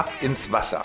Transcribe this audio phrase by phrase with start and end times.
[0.00, 0.82] Ab ins Wasser.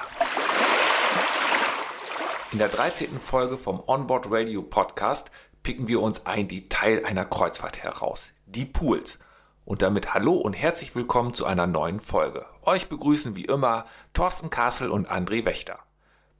[2.51, 3.17] In der 13.
[3.17, 5.31] Folge vom Onboard Radio Podcast
[5.63, 9.19] picken wir uns ein Detail einer Kreuzfahrt heraus, die Pools.
[9.63, 12.45] Und damit hallo und herzlich willkommen zu einer neuen Folge.
[12.63, 15.79] Euch begrüßen wie immer Thorsten Kassel und André Wächter.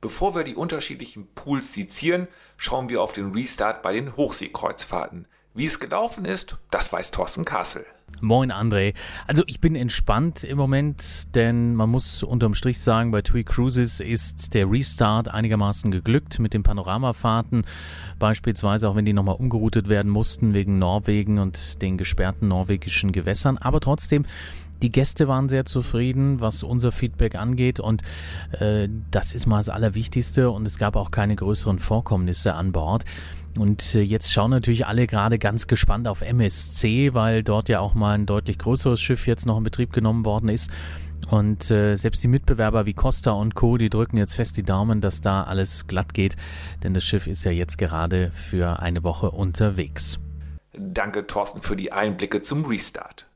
[0.02, 5.30] Bevor wir die unterschiedlichen Pools sezieren, schauen wir auf den Restart bei den Hochseekreuzfahrten.
[5.58, 7.86] Wie es gelaufen ist, das weiß Thorsten Kassel.
[8.20, 8.94] Moin André.
[9.26, 14.02] Also ich bin entspannt im Moment, denn man muss unterm Strich sagen, bei TUI Cruises
[14.02, 17.64] ist der Restart einigermaßen geglückt mit den Panoramafahrten.
[18.20, 23.58] Beispielsweise auch wenn die nochmal umgeroutet werden mussten wegen Norwegen und den gesperrten norwegischen Gewässern.
[23.58, 24.26] Aber trotzdem
[24.82, 28.02] die Gäste waren sehr zufrieden, was unser Feedback angeht und
[28.60, 33.06] äh, das ist mal das Allerwichtigste und es gab auch keine größeren Vorkommnisse an Bord.
[33.58, 37.94] Und äh, jetzt schauen natürlich alle gerade ganz gespannt auf MSC, weil dort ja auch
[37.94, 40.72] mal ein deutlich größeres Schiff jetzt noch in Betrieb genommen worden ist.
[41.30, 45.02] Und äh, selbst die Mitbewerber wie Costa und Co., die drücken jetzt fest die Daumen,
[45.02, 46.36] dass da alles glatt geht,
[46.84, 50.20] denn das Schiff ist ja jetzt gerade für eine Woche unterwegs.
[50.78, 53.28] Danke, Thorsten, für die Einblicke zum Restart.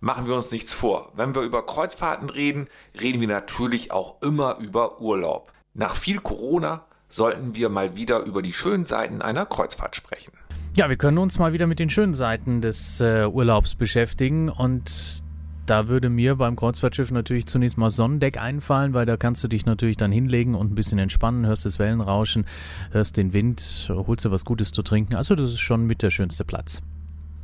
[0.00, 1.12] Machen wir uns nichts vor.
[1.14, 2.68] Wenn wir über Kreuzfahrten reden,
[3.00, 5.52] reden wir natürlich auch immer über Urlaub.
[5.74, 10.32] Nach viel Corona sollten wir mal wieder über die schönen Seiten einer Kreuzfahrt sprechen.
[10.74, 15.22] Ja, wir können uns mal wieder mit den schönen Seiten des äh, Urlaubs beschäftigen und
[15.64, 19.66] da würde mir beim Kreuzfahrtschiff natürlich zunächst mal Sonnendeck einfallen, weil da kannst du dich
[19.66, 22.46] natürlich dann hinlegen und ein bisschen entspannen, hörst das Wellenrauschen,
[22.92, 25.16] hörst den Wind, holst dir was Gutes zu trinken.
[25.16, 26.82] Also das ist schon mit der schönste Platz.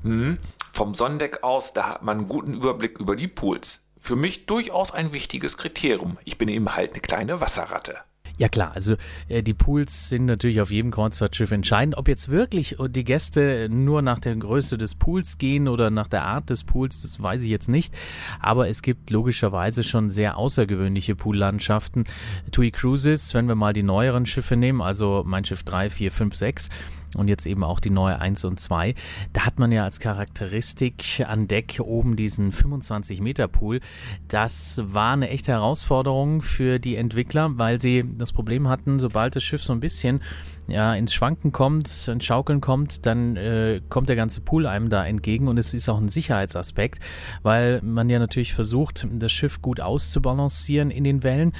[0.04, 0.38] Mhm.
[0.72, 3.84] Vom Sonnendeck aus, da hat man einen guten Überblick über die Pools.
[3.98, 6.16] Für mich durchaus ein wichtiges Kriterium.
[6.24, 7.98] Ich bin eben halt eine kleine Wasserratte.
[8.38, 8.96] Ja klar, also
[9.28, 11.96] äh, die Pools sind natürlich auf jedem Kreuzfahrtschiff entscheidend.
[11.98, 16.24] Ob jetzt wirklich die Gäste nur nach der Größe des Pools gehen oder nach der
[16.24, 17.94] Art des Pools, das weiß ich jetzt nicht.
[18.40, 22.04] Aber es gibt logischerweise schon sehr außergewöhnliche Poollandschaften.
[22.50, 26.34] TUI Cruises, wenn wir mal die neueren Schiffe nehmen, also mein Schiff 3, 4, 5,
[26.34, 26.68] 6,
[27.14, 28.94] und jetzt eben auch die neue 1 und 2.
[29.32, 33.80] Da hat man ja als Charakteristik an Deck oben diesen 25 Meter Pool.
[34.28, 39.42] Das war eine echte Herausforderung für die Entwickler, weil sie das Problem hatten, sobald das
[39.42, 40.20] Schiff so ein bisschen
[40.68, 45.04] ja, ins Schwanken kommt, ins Schaukeln kommt, dann äh, kommt der ganze Pool einem da
[45.04, 47.00] entgegen und es ist auch ein Sicherheitsaspekt,
[47.42, 51.52] weil man ja natürlich versucht, das Schiff gut auszubalancieren in den Wellen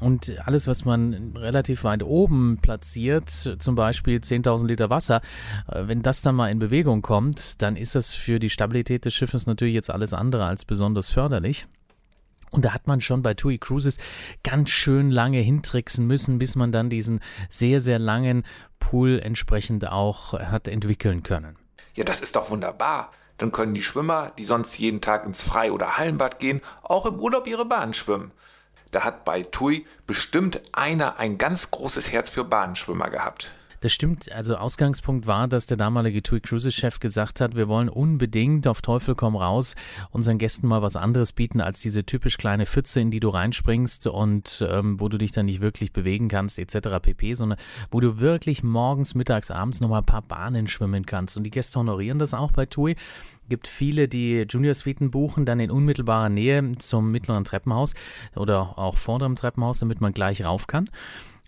[0.00, 5.20] und alles, was man relativ weit oben platziert, zum Beispiel 10.000 Liter Wasser,
[5.68, 9.14] äh, wenn das dann mal in Bewegung kommt, dann ist das für die Stabilität des
[9.14, 11.66] Schiffes natürlich jetzt alles andere als besonders förderlich.
[12.50, 13.98] Und da hat man schon bei TUI Cruises
[14.44, 17.20] ganz schön lange hintricksen müssen, bis man dann diesen
[17.50, 18.44] sehr, sehr langen
[18.78, 21.56] Pool entsprechend auch hat entwickeln können.
[21.94, 23.10] Ja, das ist doch wunderbar.
[23.38, 27.16] Dann können die Schwimmer, die sonst jeden Tag ins Frei- oder Hallenbad gehen, auch im
[27.16, 28.32] Urlaub ihre Bahn schwimmen.
[28.96, 33.54] Da hat bei TUI bestimmt einer ein ganz großes Herz für Bahnschwimmer gehabt.
[33.80, 34.32] Das stimmt.
[34.32, 38.80] Also Ausgangspunkt war, dass der damalige TUI Cruises Chef gesagt hat, wir wollen unbedingt auf
[38.80, 39.74] Teufel komm raus
[40.10, 44.06] unseren Gästen mal was anderes bieten als diese typisch kleine Pfütze, in die du reinspringst
[44.06, 46.88] und ähm, wo du dich dann nicht wirklich bewegen kannst etc.
[47.02, 47.58] pp, sondern
[47.90, 51.36] wo du wirklich morgens, mittags, abends nochmal ein paar Bahnen schwimmen kannst.
[51.36, 52.96] Und die Gäste honorieren das auch bei TUI
[53.48, 57.94] gibt viele, die Junior-Suiten buchen, dann in unmittelbarer Nähe zum mittleren Treppenhaus
[58.34, 60.90] oder auch vorderem Treppenhaus, damit man gleich rauf kann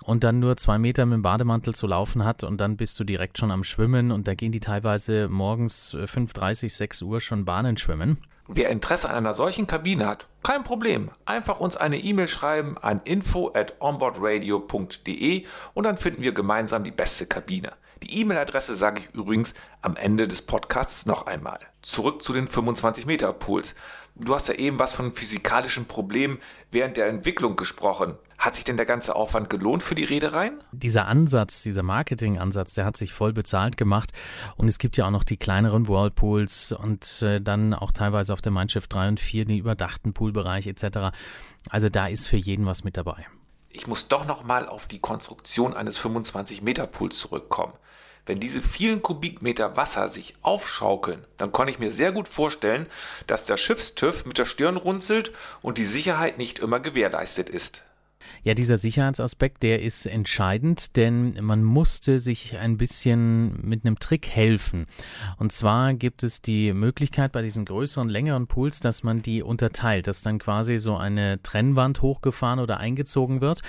[0.04, 3.04] und dann nur zwei Meter mit dem Bademantel zu laufen hat und dann bist du
[3.04, 7.44] direkt schon am Schwimmen und da gehen die teilweise morgens 5.30, äh, 6 Uhr schon
[7.44, 8.18] Bahnen schwimmen.
[8.50, 11.10] Wer Interesse an einer solchen Kabine hat, kein Problem.
[11.26, 15.44] Einfach uns eine E-Mail schreiben an info at onboardradio.de
[15.74, 17.72] und dann finden wir gemeinsam die beste Kabine.
[18.02, 21.58] Die E-Mail-Adresse sage ich übrigens am Ende des Podcasts noch einmal.
[21.82, 23.74] Zurück zu den 25 Meter Pools.
[24.20, 26.38] Du hast ja eben was von physikalischen Problemen
[26.70, 28.16] während der Entwicklung gesprochen.
[28.36, 30.62] Hat sich denn der ganze Aufwand gelohnt für die Reedereien?
[30.72, 34.10] Dieser Ansatz, dieser Marketingansatz, der hat sich voll bezahlt gemacht.
[34.56, 38.40] Und es gibt ja auch noch die kleineren Whirlpools und äh, dann auch teilweise auf
[38.40, 41.16] der Mein Schiff 3 und 4 den überdachten Poolbereich etc.
[41.70, 43.26] Also da ist für jeden was mit dabei.
[43.70, 47.74] Ich muss doch noch mal auf die Konstruktion eines 25 Meter Pools zurückkommen.
[48.28, 52.84] Wenn diese vielen Kubikmeter Wasser sich aufschaukeln, dann kann ich mir sehr gut vorstellen,
[53.26, 55.32] dass der Schiffstüff mit der Stirn runzelt
[55.62, 57.86] und die Sicherheit nicht immer gewährleistet ist.
[58.42, 64.28] Ja, dieser Sicherheitsaspekt, der ist entscheidend, denn man musste sich ein bisschen mit einem Trick
[64.28, 64.86] helfen.
[65.38, 70.06] Und zwar gibt es die Möglichkeit bei diesen größeren, längeren Pools, dass man die unterteilt,
[70.06, 73.62] dass dann quasi so eine Trennwand hochgefahren oder eingezogen wird.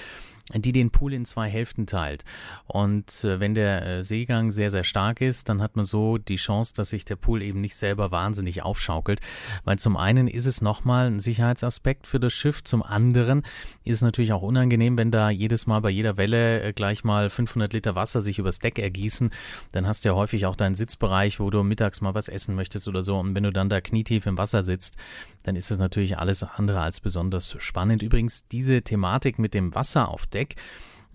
[0.56, 2.24] Die den Pool in zwei Hälften teilt.
[2.66, 6.38] Und äh, wenn der äh, Seegang sehr, sehr stark ist, dann hat man so die
[6.38, 9.20] Chance, dass sich der Pool eben nicht selber wahnsinnig aufschaukelt.
[9.64, 13.44] Weil zum einen ist es nochmal ein Sicherheitsaspekt für das Schiff, zum anderen
[13.84, 17.30] ist es natürlich auch unangenehm, wenn da jedes Mal bei jeder Welle äh, gleich mal
[17.30, 19.32] 500 Liter Wasser sich übers Deck ergießen.
[19.72, 22.88] Dann hast du ja häufig auch deinen Sitzbereich, wo du mittags mal was essen möchtest
[22.88, 23.18] oder so.
[23.18, 24.98] Und wenn du dann da knietief im Wasser sitzt,
[25.44, 28.02] dann ist es natürlich alles andere als besonders spannend.
[28.02, 30.56] Übrigens, diese Thematik mit dem Wasser auf Deck, Deck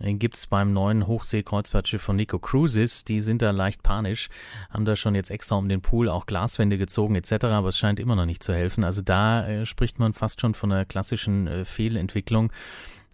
[0.01, 3.05] gibt es beim neuen Hochseekreuzfahrtschiff von Nico Cruises.
[3.05, 4.29] Die sind da leicht panisch,
[4.71, 8.01] haben da schon jetzt extra um den Pool auch Glaswände gezogen etc., aber es scheint
[8.01, 8.85] immer noch nicht zu helfen.
[8.85, 12.53] Also da äh, spricht man fast schon von einer klassischen äh, Fehlentwicklung.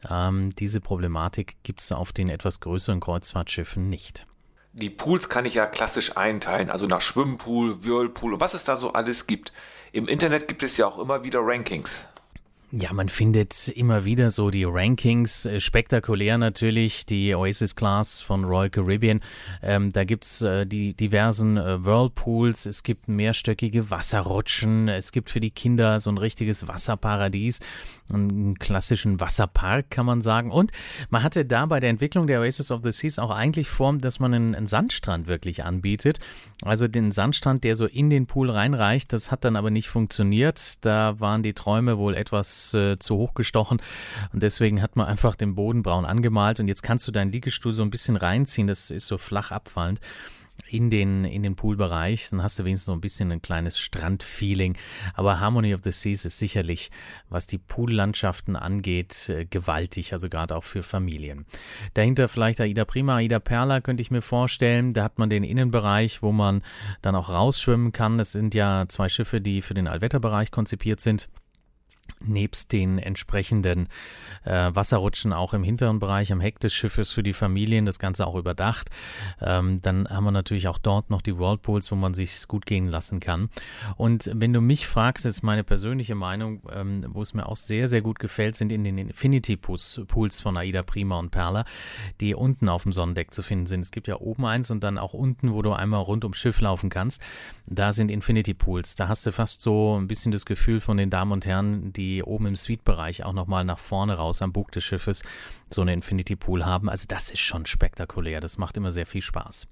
[0.09, 4.27] Ähm, diese Problematik gibt es auf den etwas größeren Kreuzfahrtschiffen nicht.
[4.73, 8.77] Die Pools kann ich ja klassisch einteilen, also nach Schwimmpool, Whirlpool und was es da
[8.77, 9.53] so alles gibt.
[9.93, 12.09] Im Internet gibt es ja auch immer wieder Rankings.
[12.73, 18.45] Ja, man findet immer wieder so die Rankings, äh, spektakulär natürlich, die Oasis Class von
[18.45, 19.23] Royal Caribbean.
[19.61, 25.41] Ähm, da gibt's äh, die diversen äh, Whirlpools, es gibt mehrstöckige Wasserrutschen, es gibt für
[25.41, 27.59] die Kinder so ein richtiges Wasserparadies,
[28.09, 30.53] einen klassischen Wasserpark kann man sagen.
[30.53, 30.71] Und
[31.09, 34.21] man hatte da bei der Entwicklung der Oasis of the Seas auch eigentlich vor, dass
[34.21, 36.21] man einen, einen Sandstrand wirklich anbietet.
[36.63, 40.85] Also den Sandstrand, der so in den Pool reinreicht, das hat dann aber nicht funktioniert.
[40.85, 43.81] Da waren die Träume wohl etwas äh, zu hoch gestochen
[44.33, 47.73] und deswegen hat man einfach den Boden braun angemalt und jetzt kannst du deinen Liegestuhl
[47.73, 50.01] so ein bisschen reinziehen, das ist so flach abfallend
[50.69, 54.77] in den, in den Poolbereich, dann hast du wenigstens so ein bisschen ein kleines Strandfeeling.
[55.15, 56.91] Aber Harmony of the Seas ist sicherlich,
[57.29, 61.47] was die Poollandschaften angeht, äh, gewaltig, also gerade auch für Familien.
[61.95, 64.93] Dahinter vielleicht Aida Prima, Aida Perla könnte ich mir vorstellen.
[64.93, 66.63] Da hat man den Innenbereich, wo man
[67.03, 68.19] dann auch rausschwimmen kann.
[68.21, 71.29] Es sind ja zwei Schiffe, die für den Allwetterbereich konzipiert sind
[72.25, 73.89] nebst den entsprechenden
[74.45, 78.27] äh, Wasserrutschen auch im hinteren Bereich am Heck des Schiffes für die Familien, das Ganze
[78.27, 78.91] auch überdacht.
[79.41, 82.89] Ähm, dann haben wir natürlich auch dort noch die Whirlpools, wo man sich gut gehen
[82.89, 83.49] lassen kann.
[83.97, 87.89] Und wenn du mich fragst, ist meine persönliche Meinung, ähm, wo es mir auch sehr,
[87.89, 91.65] sehr gut gefällt, sind in den Infinity Pools, Pools von Aida Prima und Perla,
[92.21, 93.81] die unten auf dem Sonnendeck zu finden sind.
[93.81, 96.61] Es gibt ja oben eins und dann auch unten, wo du einmal rund ums Schiff
[96.61, 97.23] laufen kannst.
[97.67, 98.95] Da sind Infinity Pools.
[98.95, 102.00] Da hast du fast so ein bisschen das Gefühl von den Damen und Herren, die
[102.01, 105.23] die oben im Suite-Bereich auch nochmal nach vorne raus am Bug des Schiffes
[105.71, 106.89] so eine Infinity Pool haben.
[106.89, 108.41] Also das ist schon spektakulär.
[108.41, 109.69] Das macht immer sehr viel Spaß.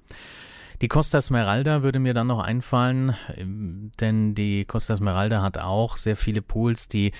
[0.81, 3.17] Die Costa Smeralda würde mir dann noch einfallen,
[3.99, 7.13] denn die Costa Smeralda hat auch sehr viele Pools, die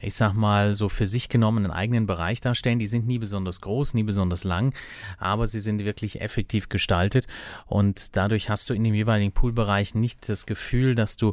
[0.00, 2.78] ich sag mal, so für sich genommen einen eigenen Bereich darstellen.
[2.78, 4.74] Die sind nie besonders groß, nie besonders lang,
[5.18, 7.26] aber sie sind wirklich effektiv gestaltet
[7.66, 11.32] und dadurch hast du in dem jeweiligen Poolbereich nicht das Gefühl, dass du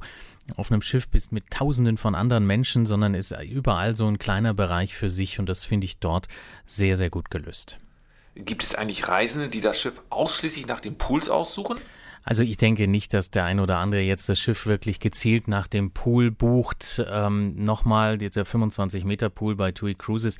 [0.55, 4.53] auf einem Schiff bist mit tausenden von anderen Menschen, sondern ist überall so ein kleiner
[4.53, 6.27] Bereich für sich und das finde ich dort
[6.65, 7.77] sehr, sehr gut gelöst.
[8.35, 11.77] Gibt es eigentlich Reisende, die das Schiff ausschließlich nach den Pools aussuchen?
[12.25, 15.67] Also ich denke nicht, dass der ein oder andere jetzt das Schiff wirklich gezielt nach
[15.67, 17.05] dem Pool bucht.
[17.07, 20.39] Ähm, Nochmal, dieser 25 Meter Pool bei TUI Cruises,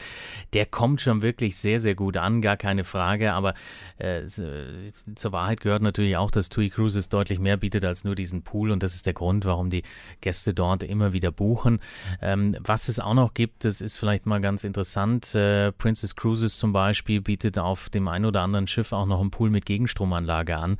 [0.54, 3.34] der kommt schon wirklich sehr, sehr gut an, gar keine Frage.
[3.34, 3.54] Aber
[4.00, 8.42] äh, zur Wahrheit gehört natürlich auch, dass TUI Cruises deutlich mehr bietet als nur diesen
[8.42, 9.84] Pool und das ist der Grund, warum die
[10.22, 11.80] Gäste dort immer wieder buchen.
[12.20, 15.36] Ähm, was es auch noch gibt, das ist vielleicht mal ganz interessant.
[15.36, 19.30] Äh, Princess Cruises zum Beispiel bietet auf dem ein oder anderen Schiff auch noch einen
[19.30, 20.78] Pool mit Gegenstromanlage an.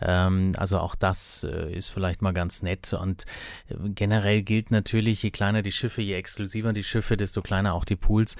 [0.00, 2.92] Ähm, ähm, also auch das äh, ist vielleicht mal ganz nett.
[2.92, 3.24] Und
[3.68, 7.84] äh, generell gilt natürlich, je kleiner die Schiffe, je exklusiver die Schiffe, desto kleiner auch
[7.84, 8.36] die Pools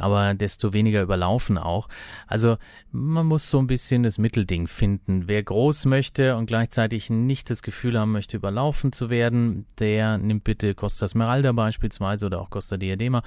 [0.00, 1.88] aber desto weniger überlaufen auch.
[2.26, 2.56] Also
[2.92, 5.28] man muss so ein bisschen das Mittelding finden.
[5.28, 10.44] Wer groß möchte und gleichzeitig nicht das Gefühl haben möchte, überlaufen zu werden, der nimmt
[10.44, 13.22] bitte Costa Smeralda beispielsweise oder auch Costa Diadema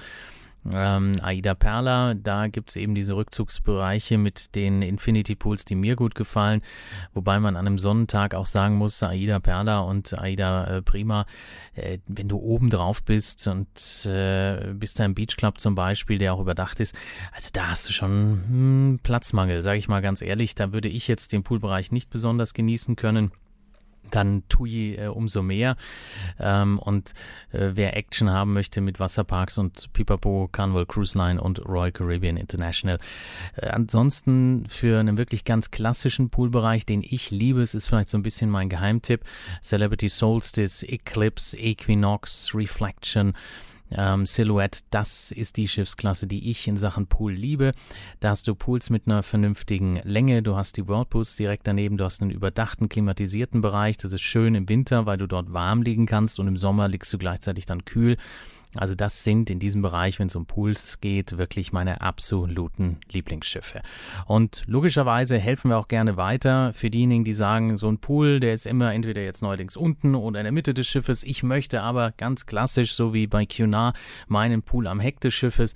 [0.72, 5.96] ähm, Aida Perla, da gibt es eben diese Rückzugsbereiche mit den Infinity Pools, die mir
[5.96, 6.62] gut gefallen,
[7.14, 11.26] wobei man an einem Sonnentag auch sagen muss, Aida Perla und Aida äh, Prima,
[11.74, 16.18] äh, wenn du oben drauf bist und äh, bist da im Beach Club zum Beispiel,
[16.18, 16.94] der auch überdacht ist,
[17.32, 21.08] also da hast du schon hm, Platzmangel, sage ich mal ganz ehrlich, da würde ich
[21.08, 23.30] jetzt den Poolbereich nicht besonders genießen können
[24.10, 25.76] dann TUI äh, umso mehr.
[26.38, 27.12] Ähm, und
[27.52, 32.36] äh, wer Action haben möchte mit Wasserparks und Pipapo, Carnival Cruise Line und Royal Caribbean
[32.36, 32.98] International.
[33.56, 38.18] Äh, ansonsten für einen wirklich ganz klassischen Poolbereich, den ich liebe, es ist vielleicht so
[38.18, 39.22] ein bisschen mein Geheimtipp,
[39.62, 43.34] Celebrity Solstice, Eclipse, Equinox, Reflection,
[43.90, 47.72] ähm, Silhouette, das ist die Schiffsklasse, die ich in Sachen Pool liebe.
[48.20, 52.04] Da hast du Pools mit einer vernünftigen Länge, du hast die Whirlpools direkt daneben, du
[52.04, 53.96] hast einen überdachten, klimatisierten Bereich.
[53.96, 57.12] Das ist schön im Winter, weil du dort warm liegen kannst und im Sommer liegst
[57.12, 58.16] du gleichzeitig dann kühl.
[58.78, 63.82] Also das sind in diesem Bereich, wenn es um Pools geht, wirklich meine absoluten Lieblingsschiffe.
[64.26, 68.54] Und logischerweise helfen wir auch gerne weiter für diejenigen, die sagen, so ein Pool, der
[68.54, 71.22] ist immer entweder jetzt neuerdings unten oder in der Mitte des Schiffes.
[71.22, 73.96] Ich möchte aber ganz klassisch, so wie bei Cunard,
[74.28, 75.74] meinen Pool am Heck des Schiffes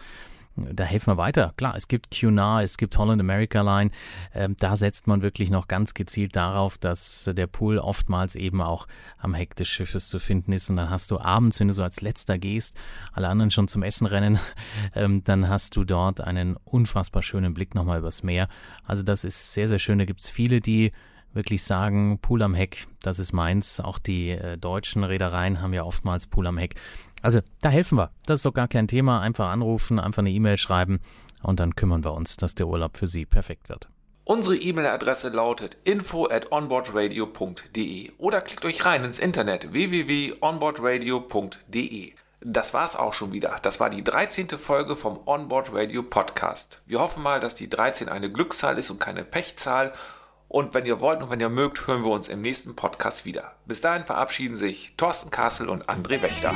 [0.72, 1.52] da helfen wir weiter.
[1.56, 3.90] Klar, es gibt Cunard, es gibt Holland America Line.
[4.34, 8.86] Ähm, da setzt man wirklich noch ganz gezielt darauf, dass der Pool oftmals eben auch
[9.18, 10.70] am Heck des Schiffes zu finden ist.
[10.70, 12.76] Und dann hast du abends, wenn du so als letzter gehst,
[13.12, 14.38] alle anderen schon zum Essen rennen,
[14.94, 18.48] ähm, dann hast du dort einen unfassbar schönen Blick nochmal übers Meer.
[18.84, 19.98] Also das ist sehr, sehr schön.
[19.98, 20.92] Da gibt es viele, die
[21.32, 23.80] wirklich sagen, Pool am Heck, das ist meins.
[23.80, 26.74] Auch die äh, deutschen Reedereien haben ja oftmals Pool am Heck.
[27.22, 28.10] Also da helfen wir.
[28.26, 29.20] Das ist doch gar kein Thema.
[29.20, 31.00] Einfach anrufen, einfach eine E-Mail schreiben
[31.42, 33.88] und dann kümmern wir uns, dass der Urlaub für Sie perfekt wird.
[34.24, 42.12] Unsere E-Mail-Adresse lautet info at onboardradio.de oder klickt euch rein ins Internet www.onboardradio.de.
[42.42, 43.56] Das war's auch schon wieder.
[43.62, 44.48] Das war die 13.
[44.50, 46.80] Folge vom Onboard Radio Podcast.
[46.86, 49.92] Wir hoffen mal, dass die 13 eine Glückszahl ist und keine Pechzahl
[50.50, 53.52] und wenn ihr wollt und wenn ihr mögt, hören wir uns im nächsten Podcast wieder.
[53.66, 56.52] Bis dahin verabschieden sich Thorsten Kassel und André Wächter.